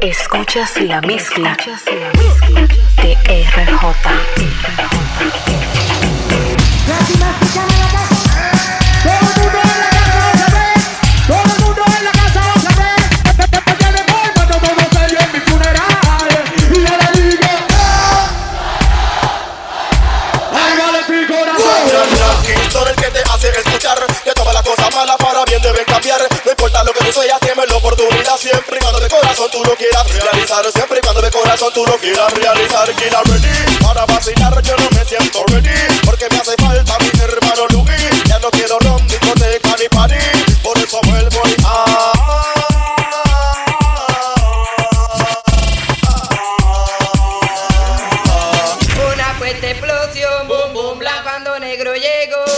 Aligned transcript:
Escuchas 0.00 0.80
la 0.80 1.00
mezcla, 1.00 1.56
la 1.56 2.12
mezcla 2.22 2.66
de 3.02 3.14
RJ. 3.44 3.82
RJ. 6.88 7.75
bum 50.46 50.72
bum 50.72 50.72
bum 50.72 50.98
bla 50.98 51.22
cuando 51.22 51.58
negro 51.58 51.94
llegó. 51.94 52.55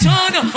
John, 0.00 0.34
I'm 0.34 0.50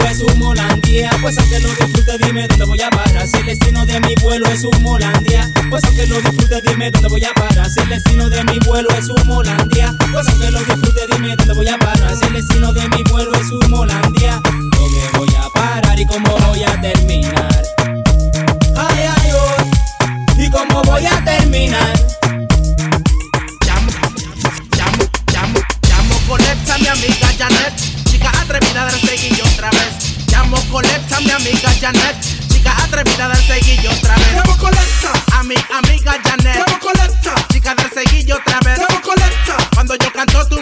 es 0.00 0.20
un 0.20 0.38
Molandía. 0.38 1.10
Pues 1.20 1.38
aunque 1.38 1.60
lo 1.60 1.68
disfrute, 1.68 2.18
dime 2.18 2.46
dónde 2.48 2.64
voy 2.64 2.80
a 2.80 2.90
parar. 2.90 3.26
Si 3.26 3.36
el 3.38 3.46
destino 3.46 3.84
de 3.86 4.00
mi 4.00 4.14
vuelo 4.22 4.46
es 4.48 4.64
un 4.64 4.82
Molandía. 4.82 5.50
Pues 5.70 5.84
aunque 5.84 6.06
lo 6.06 6.20
disfrute, 6.20 6.60
dime 6.62 6.90
dónde 6.90 7.08
voy 7.08 7.24
a 7.24 7.32
parar. 7.34 7.68
Si 7.70 7.80
el 7.80 7.88
destino 7.88 8.28
de 8.28 8.44
mi 8.44 8.58
vuelo 8.60 8.88
es 8.98 9.08
un 9.08 9.26
Molandía. 9.26 9.94
Pues 10.12 10.28
aunque 10.28 10.50
lo 10.50 10.58
disfrute, 10.60 11.00
dime 11.12 11.36
dónde 11.36 11.54
voy 11.54 11.68
a 11.68 11.78
parar. 11.78 12.16
Si 12.16 12.26
el 12.26 12.32
destino 12.34 12.72
de 12.72 12.88
mi 12.88 13.02
vuelo 13.10 13.32
es 13.34 13.50
un 13.50 13.70
Molandía. 13.70 14.40
¿Dónde 14.44 15.18
voy 15.18 15.28
a 15.36 15.48
parar 15.54 15.98
y 15.98 16.06
cómo 16.06 16.36
voy 16.46 16.62
a 16.62 16.80
terminar? 16.80 17.62
Ay, 18.76 19.06
ay, 19.16 19.30
oh. 19.34 20.40
¿Y 20.40 20.50
cómo 20.50 20.82
voy 20.82 21.06
a 21.06 21.24
terminar? 21.24 21.92
Llamo, 23.66 23.92
llamo, 24.76 25.04
llamo, 25.32 25.58
llamo, 25.88 26.20
conéctame, 26.28 26.88
amiga 26.88 27.28
Janet. 27.38 27.74
Chica 28.04 28.30
atrevida 28.40 28.86
de 28.86 28.92
seguir 28.92 29.31
colecta, 30.72 31.20
mi 31.20 31.30
amiga 31.30 31.70
Janet. 31.78 32.48
Chica 32.48 32.74
atrevida 32.82 33.28
del 33.28 33.44
seguillo 33.44 33.90
otra 33.90 34.14
vez. 34.14 34.56
Colecta. 34.58 35.12
A 35.38 35.42
mi 35.42 35.54
amiga 35.70 36.18
Janet. 36.24 36.78
Colecta. 36.80 37.34
Chica 37.52 37.74
del 37.74 37.90
seguillo 37.92 38.36
otra 38.36 38.58
vez. 38.60 38.78
Colecta. 39.02 39.56
Cuando 39.74 39.94
yo 39.96 40.10
canto 40.12 40.48
tu 40.48 40.58